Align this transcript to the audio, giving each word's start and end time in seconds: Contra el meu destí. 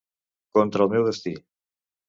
Contra 0.59 0.87
el 0.87 0.91
meu 0.95 1.05
destí. 1.11 1.37